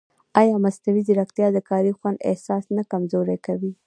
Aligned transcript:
ایا 0.39 0.55
مصنوعي 0.65 1.01
ځیرکتیا 1.07 1.47
د 1.53 1.57
کاري 1.69 1.91
خوند 1.97 2.17
احساس 2.29 2.63
نه 2.75 2.83
کمزورې 2.91 3.37
کوي؟ 3.45 3.71